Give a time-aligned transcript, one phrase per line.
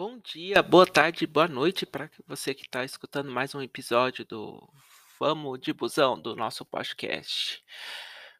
[0.00, 4.66] Bom dia, boa tarde, boa noite para você que está escutando mais um episódio do
[5.18, 7.62] Vamos de Busão do nosso podcast.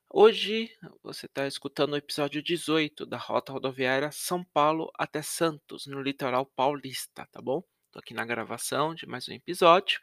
[0.09, 6.01] Hoje você está escutando o episódio 18 da Rota Rodoviária São Paulo até Santos, no
[6.01, 7.63] litoral paulista, tá bom?
[7.89, 10.01] Estou aqui na gravação de mais um episódio.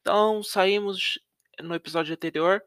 [0.00, 1.18] Então, saímos
[1.60, 2.62] no episódio anterior.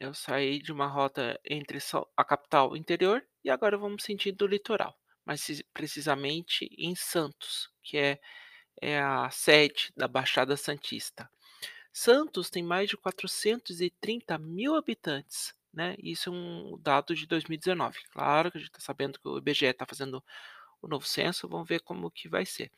[0.00, 1.78] Eu saí de uma rota entre
[2.16, 4.99] a capital interior e agora vamos sentindo o litoral
[5.30, 8.20] mais precisamente em Santos, que é,
[8.82, 11.30] é a sede da Baixada Santista.
[11.92, 15.94] Santos tem mais de 430 mil habitantes, né?
[16.02, 18.00] Isso é um dado de 2019.
[18.10, 20.20] Claro que a gente está sabendo que o IBGE está fazendo
[20.82, 22.72] o novo censo, vamos ver como que vai ser.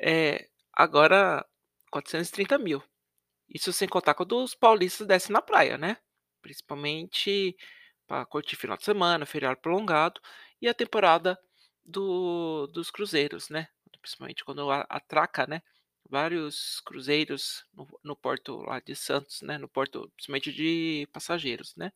[0.00, 1.44] É, agora,
[1.90, 2.82] 430 mil.
[3.50, 5.98] Isso sem contar quando os paulistas descem na praia, né?
[6.40, 7.54] Principalmente
[8.06, 10.22] para curtir final de semana, feriado prolongado
[10.60, 11.38] e a temporada
[11.86, 13.68] do dos cruzeiros, né,
[14.02, 15.62] principalmente quando atraca, né,
[16.08, 21.92] vários cruzeiros no no porto lá de Santos, né, no porto principalmente de passageiros, né.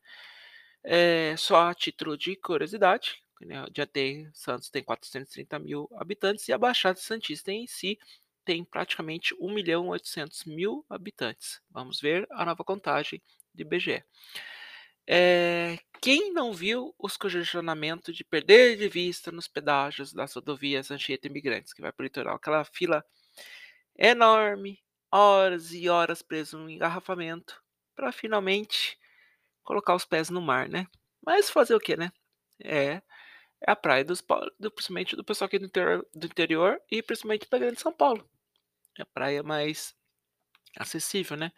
[0.83, 6.99] Eh, só a título de curiosidade, né, Diadema Santos tem 430.000 habitantes e a Baixada
[6.99, 7.99] Santista em si
[8.45, 11.61] tem praticamente 1.800.000 habitantes.
[11.69, 13.21] Vamos ver a nova contagem
[13.53, 14.03] do IBGE.
[15.07, 21.27] Eh, quem não viu os congestionamentos de perder de vista nos pedágios das rodovias Anchieta
[21.27, 23.05] Imigrantes, que vai para o litoral, aquela fila
[23.95, 27.61] enorme, horas e horas preso no engarrafamento,
[27.95, 28.97] para finalmente
[29.63, 30.87] colocar os pés no mar, né?
[31.23, 32.11] Mas fazer o que, né?
[32.59, 33.01] É,
[33.61, 34.23] é a praia dos,
[34.59, 38.27] do, principalmente do pessoal aqui do interior, do interior e principalmente da Grande São Paulo.
[38.97, 39.95] É a praia mais
[40.75, 41.51] acessível, né?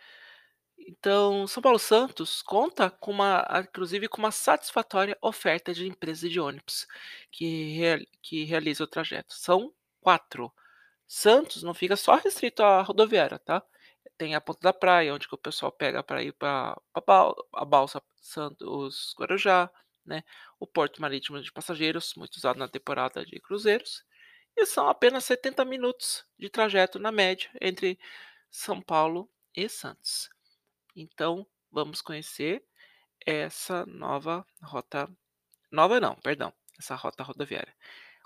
[0.85, 6.39] Então, São Paulo Santos conta com uma inclusive com uma satisfatória oferta de empresas de
[6.39, 6.87] ônibus
[7.31, 9.33] que real que realiza o trajeto.
[9.33, 10.51] São 4.
[11.07, 13.63] Santos não fica só restrito à rodoviária, tá.
[14.17, 16.79] Tem a Ponta da Praia, onde o pessoal pega para ir para
[17.53, 19.69] a balsa Santos Guarujá,
[20.05, 20.23] né,
[20.59, 24.03] o Porto Marítimo de Passageiros, muito usado na temporada de cruzeiros,
[24.55, 27.99] e são apenas 70 minutos de trajeto na média entre
[28.51, 30.29] São Paulo e Santos.
[30.95, 32.63] Então, vamos conhecer
[33.25, 35.09] essa nova rota
[35.71, 37.75] nova não, perdão, essa rota rodoviária.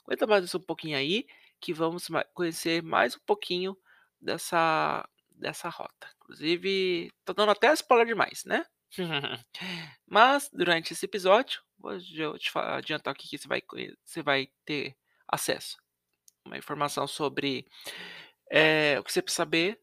[0.06, 1.28] Aguenta mais um pouquinho aí,
[1.62, 3.78] que vamos conhecer mais um pouquinho
[4.22, 6.10] dessa dessa rota.
[6.18, 8.66] Inclusive, tô dando até spoiler demais, né.
[10.08, 13.62] Mas, durante esse episódio, vou te adiantar aqui que você vai
[14.06, 14.98] você vai ter
[15.28, 15.78] acesso
[16.46, 17.68] uma informação sobre,
[18.52, 19.82] eh, o que você precisa saber,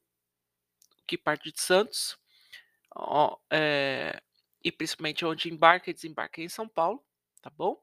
[1.07, 2.19] que parte de Santos,
[3.51, 4.21] Eh,
[4.65, 7.05] e principalmente onde embarca e desembarca em São Paulo,
[7.43, 7.81] tá bom?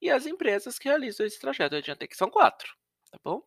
[0.00, 2.74] E as empresas que realizam esse trajeto, adiantei que são 4,
[3.10, 3.42] tá bom?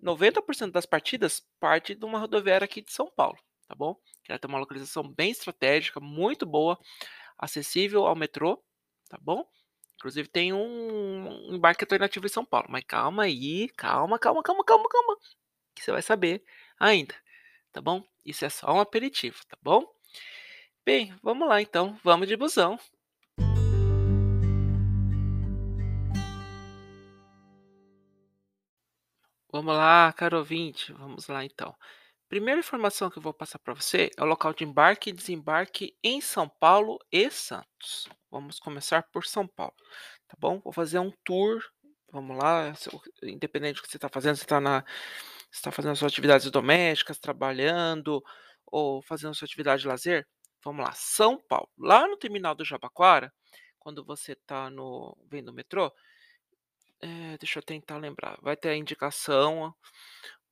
[0.00, 3.96] 90% das partidas parte de uma rodoviária aqui de São Paulo, tá bom?
[4.24, 6.78] Que ela tem uma localização bem estratégica, muito boa,
[7.38, 8.62] acessível ao metrô,
[9.08, 9.48] tá bom?
[9.96, 14.88] Inclusive tem um embarque alternativo em São Paulo, mas calma aí, calma, calma, calma, calma,
[14.88, 15.16] calma,
[15.74, 16.44] que você vai saber
[16.80, 17.14] ainda,
[17.72, 18.04] tá bom?
[18.24, 19.84] Isso é só um aperitivo, tá bom?
[20.86, 22.78] Bem, vamos lá então, vamos de busão.
[29.50, 31.74] Vamos lá, caro ouvinte, vamos lá então.
[32.28, 35.96] Primeira informação que eu vou passar para você é o local de embarque e desembarque
[36.04, 38.08] em São Paulo e Santos.
[38.30, 39.74] Vamos começar por São Paulo,
[40.28, 40.60] tá bom?
[40.60, 41.60] Vou fazer um tour,
[42.12, 42.72] vamos lá,
[43.24, 44.84] independente do que você está fazendo, você está na,
[45.50, 48.22] está fazendo suas atividades domésticas, trabalhando
[48.66, 50.28] ou fazendo sua atividade de lazer,
[50.66, 51.70] Vamos lá, São Paulo.
[51.78, 53.32] Lá no terminal do Jabaquara,
[53.78, 55.92] quando você está no vem do metrô,
[57.00, 59.72] eh, deixa eu tentar lembrar, vai ter a indicação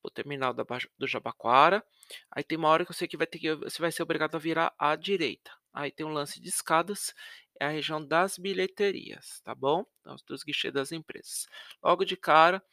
[0.01, 0.63] o terminal da
[0.97, 1.85] do Jabaquara,
[2.31, 4.35] aí tem uma hora que eu sei que vai ter que você vai ser obrigado
[4.35, 5.51] a virar à direita.
[5.73, 7.13] Aí tem um lance de escadas,
[7.59, 9.85] é a região das bilheterias, tá bom?
[9.99, 11.45] Então, dos guichês das empresas.
[11.83, 12.63] Logo de cara,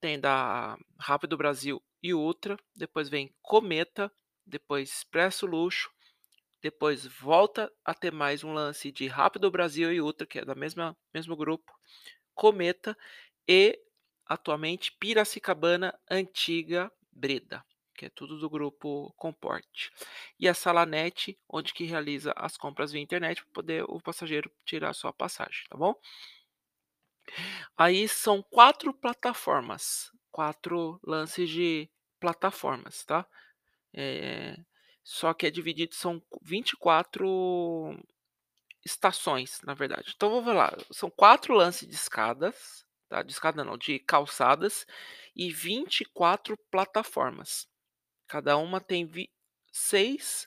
[0.00, 4.10] tem da Rápido Brasil e Ultra, depois vem Cometa,
[4.44, 5.90] depois Expresso Luxo,
[6.62, 10.54] depois volta a ter mais um lance de Rápido Brasil e Ultra, que é da
[10.54, 11.72] mesma mesmo grupo,
[12.34, 12.96] Cometa
[13.46, 13.78] e
[14.26, 17.64] atualmente Piracicabana Antiga Breda,
[17.94, 19.90] que é tudo do grupo Comporte.
[20.38, 24.92] E a Salanet, onde que realiza as compras via internet para poder o passageiro tirar
[24.94, 25.94] sua passagem, tá bom?
[27.76, 31.88] Aí são quatro plataformas, quatro lances de
[32.20, 33.26] plataformas, tá?
[33.94, 34.56] É,
[35.10, 37.98] só que é dividido, são 24
[38.84, 40.12] estações, na verdade.
[40.14, 43.22] Então vamos lá, são quatro lances de escadas, tá?
[43.22, 44.86] De escada não, de calçadas
[45.34, 47.66] e 24 plataformas.
[48.26, 49.32] Cada uma tem vi
[49.72, 50.46] 6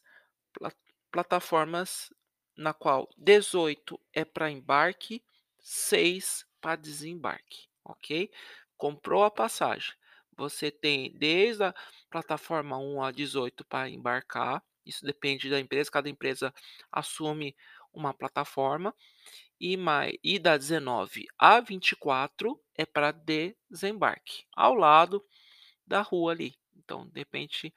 [0.54, 0.72] pla
[1.12, 2.14] plataformas,
[2.56, 5.24] na qual 18 é para embarque,
[5.58, 8.32] 6 para desembarque, ok?
[8.78, 9.96] Comprou a passagem,
[10.38, 11.74] você tem desde a
[12.10, 16.54] plataforma 1 a 18 para embarcar, isso depende da empresa, cada empresa
[16.92, 17.56] assume
[17.94, 18.96] uma plataforma,
[19.60, 23.12] e mai e da 19 à 24 é para
[23.70, 25.24] desembarque, ao lado
[25.86, 26.56] da rua ali.
[26.78, 27.74] Então, de repente,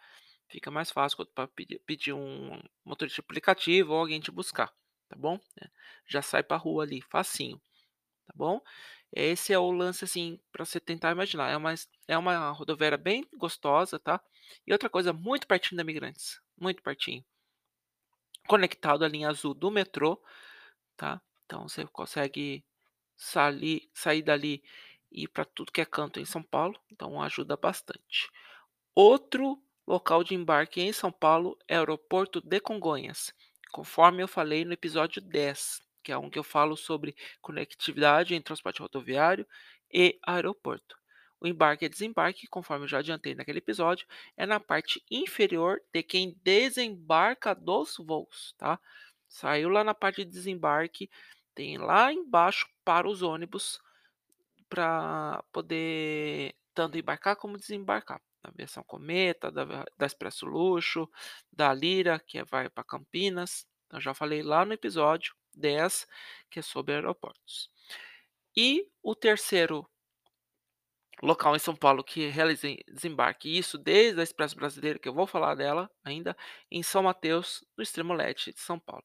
[0.49, 4.73] fica mais fácil para pedir pedir um motorista aplicativo ou alguém te buscar,
[5.09, 5.39] tá bom?
[5.63, 5.69] É,
[6.07, 7.61] já sai para rua ali, facinho,
[8.27, 8.61] tá bom?
[9.17, 11.49] Esse é o lance, assim, para você tentar imaginar.
[11.51, 11.75] É uma
[12.09, 14.21] é uma rodoviária bem gostosa, tá?
[14.67, 17.25] E outra coisa, muito pertinho da Imigrantes, muito pertinho.
[18.49, 20.21] Conectado à linha azul do metrô,
[20.97, 21.21] tá?
[21.47, 22.65] Então você consegue
[23.17, 24.63] sali sair dali
[25.13, 28.29] e ir para tudo que é canto em São Paulo, então ajuda bastante.
[28.95, 33.33] Outro local de embarque em São Paulo é o aeroporto de Congonhas,
[33.71, 38.43] conforme eu falei no episódio 10, que é um que eu falo sobre conectividade em
[38.43, 39.47] transporte rodoviário
[39.91, 40.97] e aeroporto.
[41.41, 44.07] O embarque e desembarque, conforme eu já adiantei naquele episódio,
[44.37, 48.79] é na parte inferior de quem desembarca dos voos, tá?
[49.29, 51.11] Saiu lá na parte de desembarque,
[51.55, 53.81] tem lá embaixo para os ônibus,
[54.69, 58.21] para poder tanto embarcar como desembarcar.
[58.43, 59.65] Da versão Cometa, da,
[59.97, 61.09] da Expresso Luxo,
[61.51, 63.67] da Lira, que é, vai para Campinas.
[63.91, 66.07] Eu já falei lá no episódio 10,
[66.51, 67.71] que é sobre aeroportos.
[68.57, 69.89] E o terceiro
[71.23, 75.27] local em São Paulo que realiza desembarque, isso desde a Expresso Brasileira, que eu vou
[75.27, 76.37] falar dela ainda,
[76.71, 79.05] em São Mateus, no extremo leste de São Paulo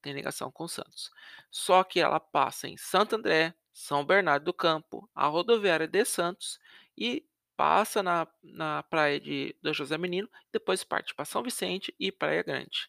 [0.00, 1.10] tem ligação com Santos.
[1.50, 6.58] Só que ela passa em Santo André, São Bernardo do Campo, a rodoviária de Santos
[6.96, 7.26] e
[7.56, 12.42] passa na, na praia de do José Menino, depois parte para São Vicente e Praia
[12.42, 12.88] Grande.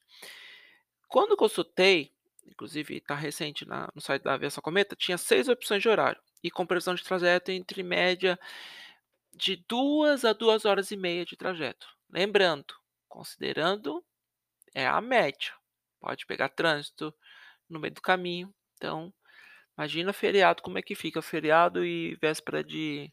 [1.07, 2.13] Quando consultei,
[2.45, 6.49] inclusive está recente na, no site da Aviação Cometa, tinha seis opções de horário e
[6.49, 8.39] com previsão de trajeto entre média
[9.33, 11.87] de duas a duas horas e meia de trajeto.
[12.09, 12.73] Lembrando,
[13.07, 14.03] considerando
[14.73, 15.53] é a média,
[15.99, 17.13] Pode pegar trânsito
[17.69, 18.53] no meio do caminho.
[18.75, 19.13] Então,
[19.77, 23.11] imagina feriado, como é que fica feriado e véspera de,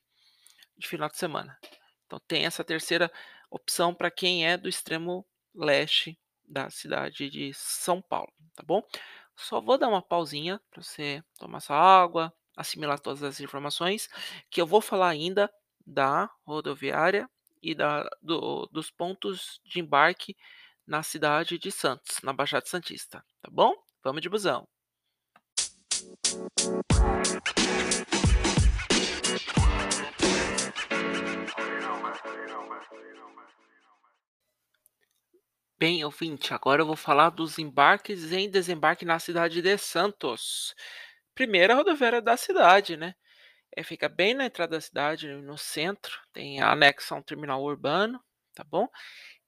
[0.77, 1.59] de final de semana.
[2.07, 3.11] Então, tem essa terceira
[3.51, 8.83] opção para quem é do extremo leste da cidade de São Paulo, tá bom?
[9.37, 14.09] Só vou dar uma pausinha para você tomar sua água, assimilar todas as informações,
[14.51, 15.53] que eu vou falar ainda
[15.87, 17.29] da rodoviária
[17.63, 20.37] e da, do, dos pontos de embarque
[20.87, 23.75] na cidade de Santos, na Baixada Santista, tá bom?
[24.03, 24.67] Vamos de busão.
[35.79, 40.75] Bem, ouvinte, agora eu vou falar dos embarques em desembarque na cidade de Santos.
[41.35, 43.15] Primeira rodoviária da cidade, né?
[43.77, 48.19] É, fica bem na entrada da cidade, no centro, tem anexo a um terminal urbano,
[48.55, 48.89] tá bom?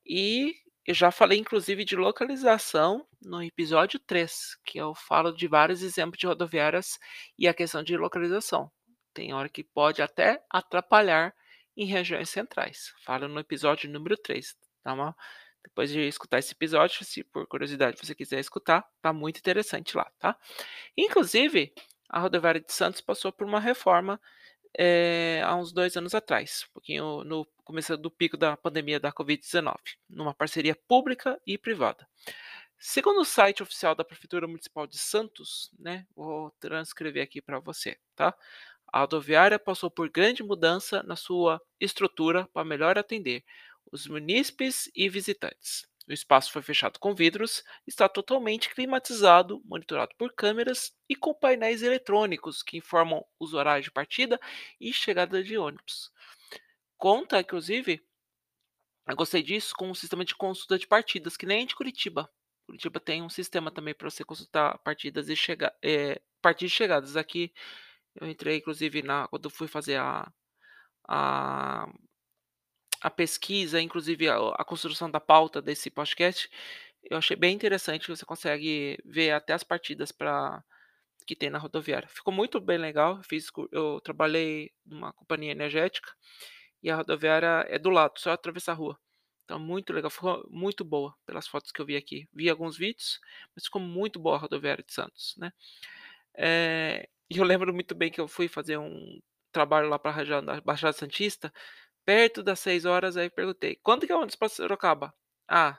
[0.04, 0.54] E
[0.86, 6.18] eu já falei inclusive de localização no episódio 3, que eu falo de vários exemplos
[6.18, 6.98] de rodoviárias
[7.38, 8.70] e a questão de localização.
[9.14, 11.34] Tem hora que pode até atrapalhar
[11.74, 12.92] em regiões centrais.
[13.02, 14.54] Falo no episódio número 3.
[14.82, 15.16] Tá uma...
[15.62, 20.10] Depois de escutar esse episódio, se por curiosidade você quiser escutar, tá muito interessante lá,
[20.18, 20.36] tá?
[20.96, 21.72] Inclusive,
[22.08, 24.20] a rodoviária de Santos passou por uma reforma
[24.76, 29.12] é, há uns dois anos atrás, um pouquinho no começo do pico da pandemia da
[29.12, 29.74] Covid-19,
[30.08, 32.06] numa parceria pública e privada.
[32.78, 37.98] Segundo o site oficial da Prefeitura Municipal de Santos, né, vou transcrever aqui para você,
[38.14, 38.32] tá?
[38.90, 43.44] A rodoviária passou por grande mudança na sua estrutura para melhor atender
[43.92, 45.86] os munícipes e visitantes.
[46.08, 51.82] O espaço foi fechado com vidros, está totalmente climatizado, monitorado por câmeras e com painéis
[51.82, 54.40] eletrônicos que informam os horários de partida
[54.80, 56.10] e chegada de ônibus.
[56.96, 58.02] Conta, inclusive,
[59.06, 62.30] eu gostei disso, com um sistema de consulta de partidas, que nem de Curitiba.
[62.66, 67.16] Curitiba tem um sistema também para você consultar partidas e chega, é, partidas chegadas.
[67.16, 67.52] Aqui
[68.14, 70.30] eu entrei, inclusive, na, quando fui fazer a,
[71.06, 71.86] a
[73.00, 76.48] a pesquisa, inclusive a, a construção da pauta desse podcast,
[77.02, 78.08] eu achei bem interessante.
[78.08, 80.62] Você consegue ver até as partidas para
[81.26, 82.08] que tem na rodoviária.
[82.08, 83.22] Ficou muito bem legal.
[83.22, 86.10] Fiz, eu trabalhei numa companhia energética
[86.82, 88.98] e a rodoviária é do lado, só atravessar a rua.
[89.44, 92.28] Então, muito legal, ficou muito boa pelas fotos que eu vi aqui.
[92.32, 93.20] Vi alguns vídeos,
[93.54, 95.52] mas ficou muito boa a rodoviária de Santos, né?
[96.34, 99.20] É, e eu lembro muito bem que eu fui fazer um
[99.52, 101.52] trabalho lá para a Baixada Santista,
[102.08, 105.14] perto das 6 horas, aí perguntei: "Quanto que é o ônibus pra Sorocaba?".
[105.46, 105.78] "Ah,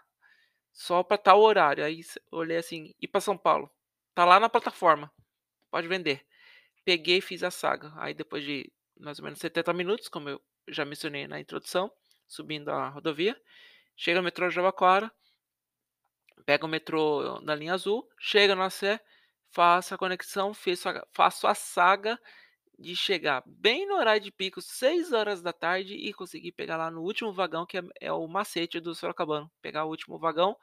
[0.74, 1.83] só para tal horário".
[1.86, 3.71] Aí olhei assim: "E para São Paulo?".
[4.15, 5.12] "Tá lá na plataforma,
[5.71, 6.25] pode vender".
[6.86, 7.93] Peguei e fiz a saga.
[7.98, 11.91] Aí depois de mais ou menos 70 minutos, como eu já mencionei na introdução,
[12.27, 13.36] subindo a rodovia,
[13.98, 15.12] chega no metrô Jabaquara,
[16.45, 19.00] pega o metrô na linha azul, chega na Sé,
[19.51, 20.51] faço a conexão,
[21.12, 22.19] faço a saga
[22.79, 26.89] de chegar bem no horário de pico, 6 horas da tarde e conseguir pegar lá
[26.89, 29.51] no último vagão, que é, é o macete do Sorocabano.
[29.62, 30.57] Pegar o último vagão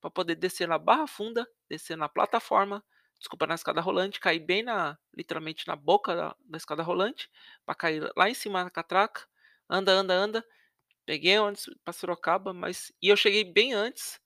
[0.00, 2.82] para poder descer na Barra Funda, descer na plataforma,
[3.18, 7.30] desculpa, na escada rolante, cair bem na, literalmente na boca da, da escada rolante,
[7.66, 9.26] para cair lá em cima na catraca.
[9.68, 10.44] Anda, anda, anda.
[11.04, 14.20] Peguei ônibus para Sorocaba, mas e eu cheguei bem antes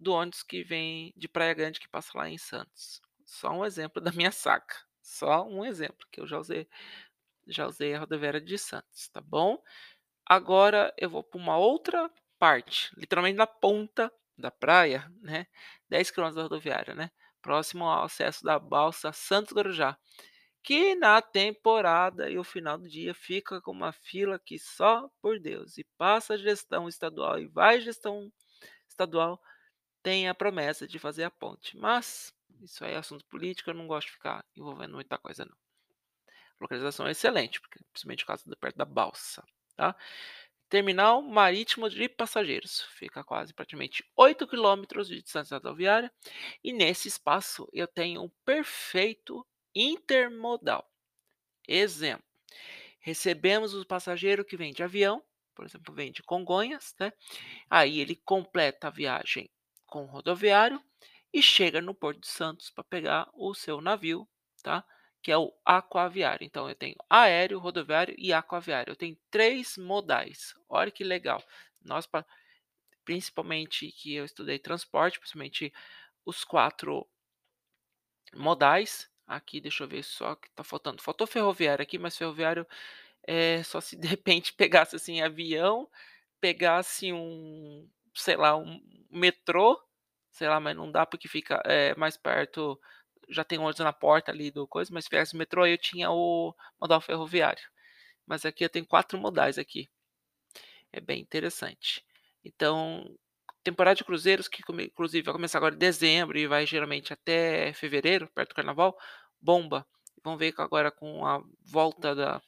[0.00, 3.00] do ônibus que vem de Praia Grande que passa lá em Santos.
[3.24, 4.89] Só um exemplo da minha saca.
[5.10, 6.68] Só um exemplo que eu já usei,
[7.48, 9.62] já usei a rodoviária de Santos, tá bom?
[10.26, 15.46] Agora eu vou para uma outra parte, literalmente na ponta da praia, né?
[15.88, 17.10] 10 km da rodoviária, né?
[17.42, 19.98] Próximo ao acesso da balsa Santos Guarujá,
[20.62, 25.40] que na temporada e o final do dia fica com uma fila que só por
[25.40, 25.78] Deus.
[25.78, 28.30] E passa a gestão estadual e vai gestão
[28.88, 29.40] estadual,
[30.02, 31.76] tem a promessa de fazer a ponte.
[31.76, 35.56] Mas isso aí é assunto político, eu não gosto de ficar envolvendo muita coisa, não.
[36.60, 39.42] Localização é excelente, porque, principalmente do perto da balsa.
[39.76, 39.96] Tá?
[40.68, 42.82] Terminal Marítimo de Passageiros.
[42.92, 46.12] Fica quase praticamente 8 quilômetros de distância rodoviária.
[46.62, 50.88] E nesse espaço eu tenho um perfeito intermodal.
[51.66, 52.24] Exemplo.
[53.00, 55.24] Recebemos o passageiro que vem de avião,
[55.54, 57.12] por exemplo, vem de Congonhas, né?
[57.68, 59.50] Aí ele completa a viagem
[59.86, 60.80] com rodoviário
[61.32, 64.28] e chega no Porto de Santos para pegar o seu navio,
[64.62, 64.84] tá?
[65.22, 66.44] Que é o aquaviário.
[66.44, 68.92] Então eu tenho aéreo, rodoviário e aquaviário.
[68.92, 70.54] Eu tenho três modais.
[70.68, 71.42] Olha que legal.
[71.84, 72.06] Nós
[73.04, 75.72] principalmente que eu estudei transporte, principalmente
[76.24, 77.06] os quatro
[78.34, 79.08] modais.
[79.26, 81.02] Aqui, deixa eu ver só que tá faltando.
[81.02, 82.66] Faltou ferroviário aqui, mas ferroviário
[83.26, 85.88] é só se de repente pegasse assim avião,
[86.40, 89.80] pegasse um, sei lá, um metrô
[90.30, 92.80] sei lá, mas não dá porque fica é, mais perto,
[93.28, 96.54] já tem ônibus na porta ali do coisa, mas se tivesse metrô eu tinha o
[96.80, 97.62] modal ferroviário.
[98.26, 99.88] Mas aqui eu tenho quatro modais aqui.
[100.92, 102.04] É bem interessante.
[102.44, 103.16] Então,
[103.62, 108.28] temporada de cruzeiros, que inclusive vai começar agora em dezembro e vai geralmente até fevereiro,
[108.34, 108.96] perto do carnaval,
[109.40, 109.86] bomba.
[110.22, 112.42] Vamos ver agora com a volta da,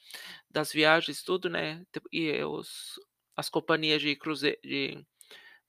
[0.51, 1.85] das viagens tudo, né?
[2.13, 3.01] E os,
[3.37, 5.05] as companhias de cruzeiro, de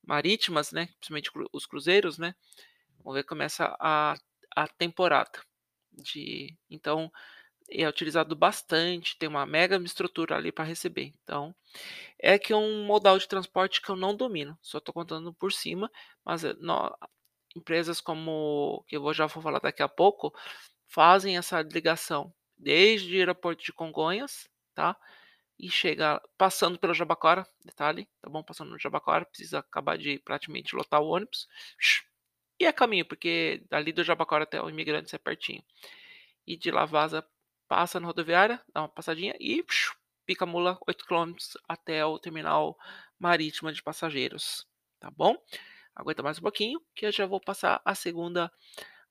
[0.06, 2.36] marítimas, né, principalmente os cruzeiros, né,
[3.00, 4.16] vamos ver começa a,
[4.56, 5.42] a temporada
[5.94, 7.12] de, então
[7.70, 11.14] é utilizado bastante, tem uma mega estrutura ali para receber.
[11.24, 11.56] Então,
[12.20, 15.54] é que é um modal de transporte que eu não domino, só estou contando por
[15.54, 15.92] cima,
[16.26, 16.56] mas eh,
[17.56, 20.34] empresas como que eu já vou falar daqui a pouco
[20.88, 24.96] fazem essa ligação desde o aeroporto de Congonhas, tá?
[25.60, 28.44] E chega passando pelo Jabaquara, detalhe, tá bom?
[28.44, 31.48] Passando no Jabaquara, precisa acabar de praticamente lotar o ônibus.
[32.60, 35.64] E é caminho, porque dali do Jabaquara até o Imigrantes é pertinho.
[36.46, 37.26] E de lá vaza,
[37.68, 39.64] passa na rodoviária, dá uma passadinha e
[40.26, 41.34] pica a mula 8 km
[41.68, 42.78] até o terminal
[43.20, 44.68] marítimo de passageiros,
[45.00, 45.36] tá bom?
[45.96, 48.52] Aguenta mais um pouquinho, que eu já vou passar a segunda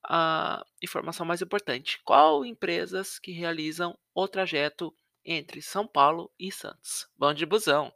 [0.05, 2.01] a informação mais importante.
[2.05, 7.09] Qual empresas que realizam o trajeto entre São Paulo e Santos.
[7.17, 7.93] Bom de busão!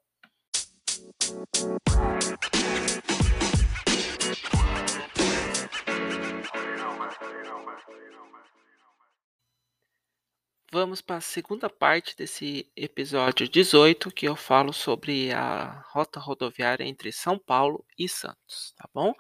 [10.73, 16.85] Vamos para a segunda parte desse episódio 18, que eu falo sobre a rota rodoviária
[16.85, 19.15] entre São Paulo e Santos, tá bom?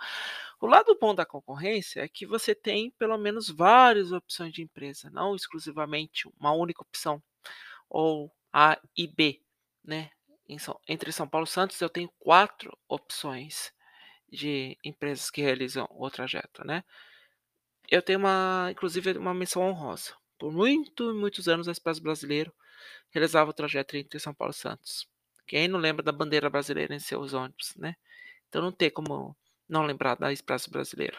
[0.60, 5.08] O lado bom da concorrência é que você tem pelo menos várias opções de empresa,
[5.10, 7.22] não exclusivamente uma única opção
[7.88, 9.40] ou A e B,
[9.84, 10.10] né?
[10.88, 13.72] Entre São Paulo e Santos eu tenho quatro opções
[14.30, 16.84] de empresas que realizam o trajeto, né?
[17.88, 20.14] Eu tenho uma, inclusive, uma menção honrosa.
[20.38, 22.52] Por muito, muitos anos, a Expresso Brasileiro
[23.10, 25.08] realizava o trajeto entre São Paulo e Santos.
[25.46, 27.96] Quem não lembra da bandeira brasileira em seus ônibus, né?
[28.48, 29.36] Então não tem como
[29.68, 31.18] não lembrar da Expresso Brasileiro,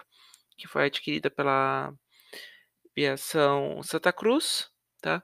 [0.58, 1.94] que foi adquirida pela
[2.96, 4.70] Viação Santa Cruz,
[5.02, 5.24] tá?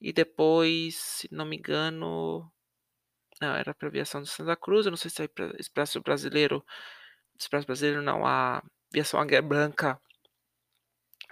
[0.00, 2.50] E depois, se não me engano,
[3.40, 5.28] não, era para aviação de Santa Cruz, eu não sei se é
[5.58, 6.64] Expresso Brasileiro,
[7.38, 10.00] Expresso Brasileiro não, a aviação Águia Branca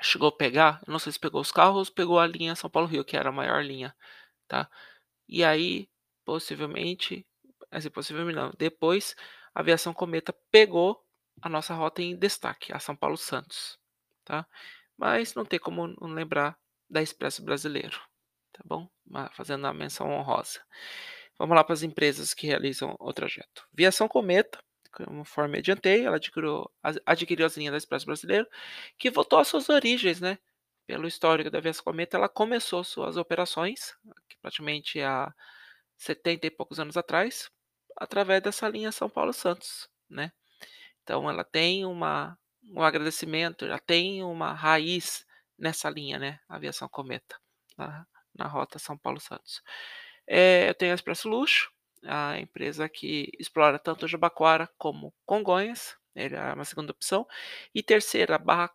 [0.02, 2.88] chegou a pegar, eu não sei se pegou os carros, pegou a linha São Paulo
[2.88, 3.94] Rio, que era a maior linha,
[4.49, 4.70] tá?
[5.28, 5.88] E aí,
[6.25, 7.26] possivelmente,
[7.70, 9.16] assim, possivelmente não, depois
[9.54, 11.04] a Aviação Cometa pegou
[11.42, 13.78] a nossa rota em destaque, a São Paulo Santos,
[14.25, 14.46] tá?
[14.96, 16.58] Mas não tem como não lembrar
[16.90, 18.00] da Expresso Brasileiro,
[18.57, 18.89] tá bom?
[19.33, 20.61] Fazendo a menção honrosa.
[21.39, 23.69] Vamos lá para as empresas que realizam o trajeto.
[23.73, 24.59] Viação Cometa,
[24.91, 26.71] conforme adiantei, ela adquiriu,
[27.05, 28.47] adquiriu as linhas da Expresso Brasileiro,
[28.99, 30.39] que voltou às suas origens, né?
[30.87, 33.95] Pelo histórico da Viação Cometa, ela começou suas operações,
[34.41, 35.33] praticamente há
[35.99, 37.51] 70 e poucos anos atrás,
[37.97, 40.33] através dessa linha São Paulo-Santos, né?
[41.03, 45.27] Então ela tem uma, um agradecimento, já tem uma raiz
[45.59, 46.41] nessa linha, né?
[46.49, 47.37] Aviação Cometa,
[48.38, 49.62] na rota São Paulo-Santos.
[50.26, 51.71] É, eu tenho a Expresso Luxo,
[52.05, 57.26] a empresa que explora tanto Jabaquara como Congonhas, é uma segunda opção.
[57.75, 58.71] E terceira, barra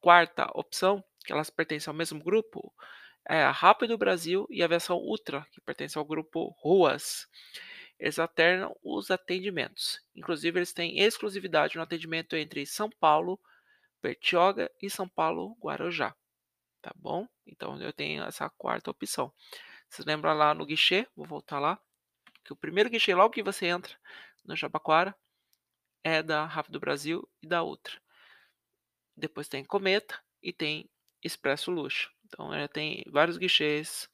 [0.00, 2.72] quarta opção, que elas pertencem ao mesmo grupo,
[3.28, 7.28] é a Rápido Brasil e a Aviação Ultra, que pertence ao grupo Ruas.
[7.98, 10.00] Eles alternam os atendimentos.
[10.14, 13.38] Inclusive, eles têm exclusividade no atendimento entre São Paulo,
[14.02, 16.14] Bertioga e São Paulo, Guarujá.
[16.80, 17.26] Tá bom?
[17.46, 19.32] Então, eu tenho essa quarta opção.
[19.88, 21.06] Vocês lembram lá no guichê?
[21.16, 21.80] Vou voltar lá.
[22.44, 23.96] Que o primeiro guichê, logo que você entra
[24.44, 25.14] no Jabaquara,
[26.04, 28.00] é da Rápido Brasil e da outra.
[29.16, 30.88] Depois tem Cometa e tem
[31.22, 32.12] Expresso Luxo.
[32.24, 34.08] Então, é, tem vários guichês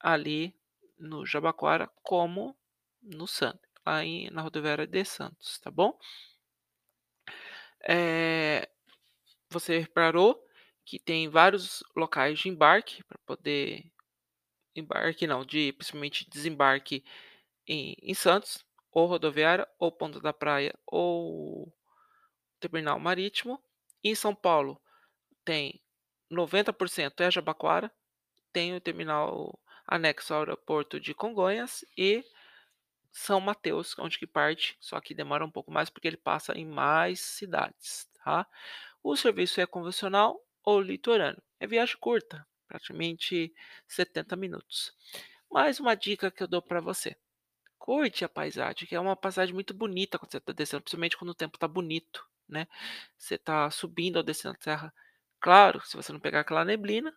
[0.00, 0.56] ali
[0.98, 2.56] no Jabaquara, como
[3.02, 5.98] no Santos, lá em, na rodoviária de Santos, tá bom?
[7.80, 8.68] É,
[9.50, 10.42] você reparou
[10.84, 13.90] que tem vários locais de embarque para poder
[14.74, 17.04] embarque não, de principalmente desembarque
[17.66, 21.72] em, em Santos, ou rodoviária, ou Ponta da Praia, ou
[22.60, 23.62] terminal marítimo.
[24.04, 24.80] Em São Paulo
[25.44, 25.80] tem
[26.30, 27.90] 90% é Jabaquara,
[28.52, 32.24] tem o terminal anexo ao aeroporto de Congonhas e
[33.10, 36.66] São Mateus, onde que parte, só que demora um pouco mais porque ele passa em
[36.66, 38.46] mais cidades, tá?
[39.02, 41.42] O serviço é convencional ou litorâneo.
[41.60, 43.52] É viagem curta, praticamente
[43.86, 44.92] 70 minutos.
[45.50, 47.16] Mais uma dica que eu dou para você.
[47.78, 51.30] Curte a paisagem, que é uma paisagem muito bonita quando você está descendo, principalmente quando
[51.30, 52.66] o tempo está bonito, né?
[53.18, 54.94] Você está subindo ou descendo a serra.
[55.40, 57.12] Claro, se você não pegar aquela neblina,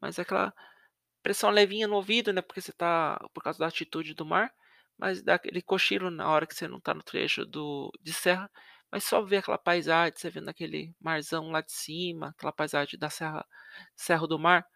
[0.00, 0.54] mas aquela
[1.22, 2.42] pressão levinha no ouvido, né?
[2.42, 4.52] Porque você está por causa da altitude do mar,
[4.96, 8.50] mas dá aquele cochilo na hora que você não está no trecho do, de serra,
[8.90, 13.10] mas só ver aquela paisagem, você vendo aquele marzão lá de cima, aquela paisagem da
[13.10, 13.46] Serra,
[13.94, 14.66] Serra do Mar,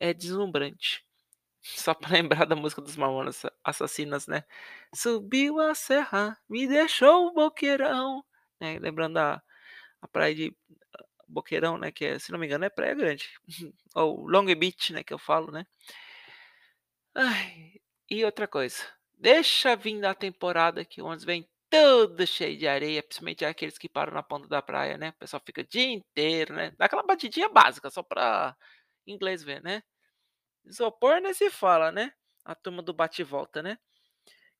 [0.00, 1.04] é deslumbrante.
[1.62, 4.44] Só para lembrar da música dos Mamonas Assassinas, né?
[4.94, 8.24] Subiu a serra, me deixou o boqueirão.
[8.60, 8.78] Né?
[8.78, 9.42] Lembrando a,
[10.12, 10.56] praia de
[11.28, 11.90] Boqueirão, né?
[11.90, 13.28] Que é, se não me engano é Praia Grande.
[13.94, 15.02] Ou Long Beach, né?
[15.02, 15.66] Que eu falo, né?
[17.14, 18.84] Ai, e outra coisa.
[19.18, 21.48] Deixa vir a temporada que o ônibus vem
[21.82, 25.10] tudo cheio de areia, principalmente aqueles que param na ponta da praia, né?
[25.10, 26.72] O pessoal fica o dia inteiro, né?
[26.78, 28.56] Dá aquela batidinha básica, só pra
[29.06, 29.82] inglês ver, né?
[30.64, 32.12] Isopor nem se fala, né?
[32.44, 33.78] A turma do bate e volta, né?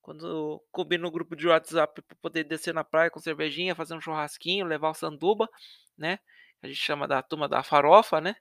[0.02, 4.00] Quando combina no grupo de WhatsApp para poder descer na praia com cervejinha, fazer um
[4.00, 5.48] churrasquinho, levar o sanduba,
[5.98, 6.18] né?
[6.62, 8.36] A gente chama da turma da farofa, né?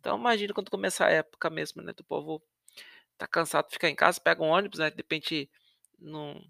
[0.00, 1.92] Então imagina quando começar a época mesmo, né?
[1.94, 2.42] Do povo
[3.18, 4.90] tá cansado de ficar em casa, pega um ônibus, né?
[4.90, 5.50] De repente
[5.98, 6.42] não,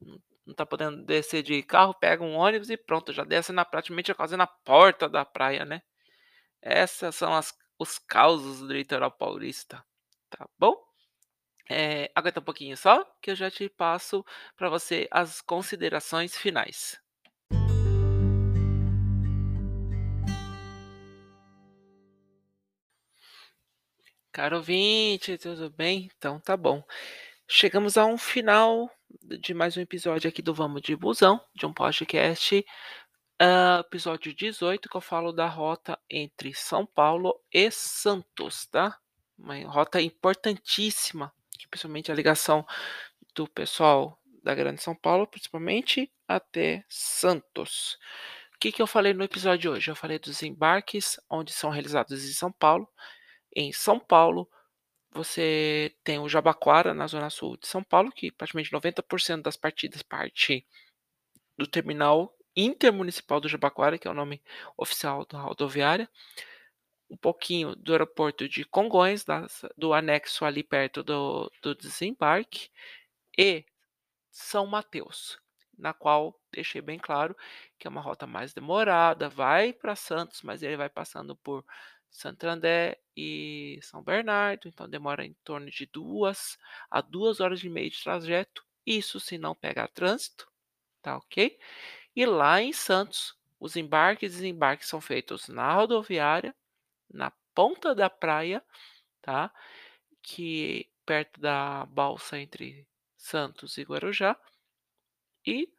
[0.00, 3.64] não não tá podendo descer de carro, pega um ônibus e pronto, já desce na,
[3.64, 5.80] praticamente quase na porta da praia, né?
[6.60, 9.82] Essas são as, os causos do litoral paulista,
[10.28, 10.74] tá bom?
[11.70, 14.24] É, aguenta um pouquinho só, que eu já te passo
[14.56, 17.00] para você as considerações finais.
[24.32, 26.10] Caro ouvinte, tudo bem?
[26.16, 26.82] Então tá bom.
[27.48, 28.90] Chegamos a um final
[29.22, 32.64] de mais um episódio aqui do Vamos de Busão, de um podcast,
[33.40, 38.98] uh, episódio 18, que eu falo da rota entre São Paulo e Santos, tá?
[39.38, 41.32] Uma rota importantíssima,
[41.70, 42.64] principalmente a ligação
[43.34, 47.98] do pessoal da Grande São Paulo, principalmente até Santos.
[48.54, 49.90] O que, que eu falei no episódio de hoje?
[49.90, 52.88] Eu falei dos embarques, onde são realizados em São Paulo.
[53.54, 54.48] Em São Paulo,
[55.12, 60.02] você tem o Jabaquara, na zona sul de São Paulo, que praticamente 90% das partidas
[60.02, 60.66] parte
[61.58, 64.42] do terminal intermunicipal do Jabaquara, que é o nome
[64.76, 66.08] oficial da rodoviária.
[67.10, 69.24] Um pouquinho do aeroporto de Congonhas,
[69.76, 72.70] do anexo ali perto do, do desembarque.
[73.36, 73.64] E
[74.30, 75.38] São Mateus,
[75.76, 77.36] na qual deixei bem claro
[77.78, 81.64] que é uma rota mais demorada, vai para Santos, mas ele vai passando por
[82.10, 86.58] Santo André e São Bernardo, então demora em torno de 2
[86.90, 90.50] a 2 horas e meia de trajeto, isso se não pegar trânsito,
[91.02, 91.58] tá ok?
[92.14, 96.54] E lá em Santos, os embarques e desembarques são feitos na rodoviária,
[97.12, 98.62] na ponta da praia,
[99.22, 99.52] tá?
[100.22, 104.36] Que perto da balsa entre Santos e Guarujá,
[105.46, 105.72] e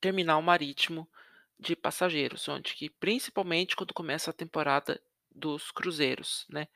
[0.00, 1.08] terminal marítimo
[1.58, 5.00] de passageiros, onde que principalmente quando começa a temporada
[5.34, 6.66] dos cruzeiros, né,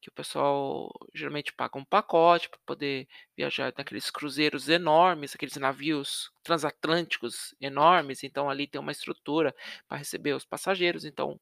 [0.00, 6.32] que o pessoal geralmente paga um pacote para poder viajar naqueles cruzeiros enormes, aqueles navios
[6.42, 9.54] transatlânticos enormes, então ali tem uma estrutura
[9.86, 11.40] para receber os passageiros, então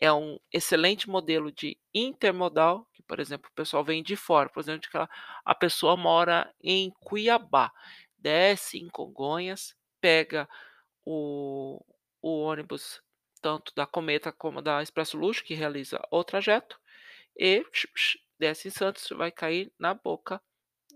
[0.00, 4.60] é um excelente modelo de intermodal, que, por exemplo, o pessoal vem de fora, por
[4.60, 4.96] exemplo, que
[5.44, 7.70] a pessoa mora em Cuiabá,
[8.16, 10.48] desce em Congonhas, pega
[11.04, 11.84] o,
[12.22, 13.02] o ônibus
[13.40, 16.78] tanto da Cometa como da Expresso Luxo, que realiza o trajeto,
[17.36, 17.64] e
[18.38, 20.40] desce em Santos, vai cair na boca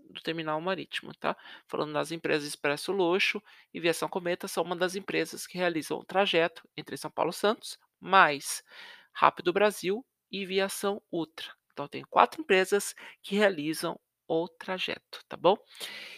[0.09, 1.35] do terminal marítimo, tá?
[1.67, 3.41] Falando das empresas Expresso Luxo
[3.73, 7.33] e Viação Cometa, são uma das empresas que realizam o trajeto entre São Paulo e
[7.33, 8.63] Santos, mais
[9.11, 11.53] Rápido Brasil e Viação Ultra.
[11.71, 15.57] Então, tem quatro empresas que realizam o trajeto, tá bom?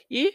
[0.09, 0.33] E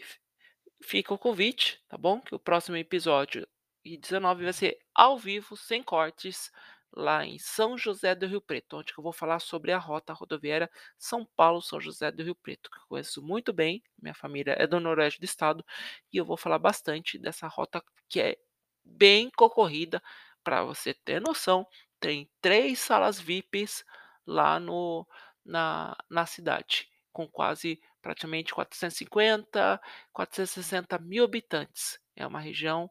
[0.81, 2.19] fica o convite, tá bom?
[2.19, 3.47] Que o próximo episódio
[3.85, 6.51] e 19 vai ser ao vivo, sem cortes,
[6.95, 10.69] lá em São José do Rio Preto, onde eu vou falar sobre a rota rodoviária
[10.97, 14.79] São Paulo-São José do Rio Preto, que eu conheço muito bem, minha família é do
[14.79, 15.65] noroeste do estado,
[16.11, 18.37] e eu vou falar bastante dessa rota que é
[18.85, 20.01] bem concorrida,
[20.43, 21.65] para você ter noção,
[21.99, 23.83] tem três salas VIPs
[24.27, 25.07] lá no,
[25.45, 31.97] na, na cidade, com quase praticamente 450, 460 mil habitantes.
[32.15, 32.89] É uma região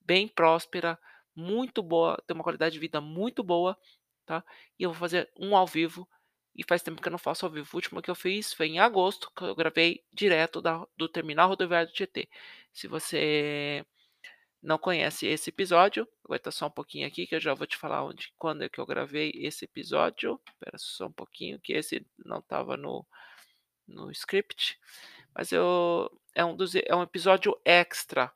[0.00, 0.98] bem próspera,
[1.40, 3.76] muito boa, tem uma qualidade de vida muito boa,
[4.26, 4.44] tá?
[4.78, 6.08] E eu vou fazer um ao vivo,
[6.54, 7.68] e faz tempo que eu não faço ao vivo.
[7.72, 11.48] O último que eu fiz foi em agosto, que eu gravei direto da, do terminal
[11.48, 12.28] rodoviário do Tietê.
[12.72, 13.84] Se você
[14.62, 17.76] não conhece esse episódio, vai estar só um pouquinho aqui que eu já vou te
[17.76, 20.40] falar onde, quando é que eu gravei esse episódio.
[20.48, 23.06] Espera só um pouquinho que esse não estava no,
[23.88, 24.78] no script,
[25.34, 28.32] mas eu é um dos é um episódio extra,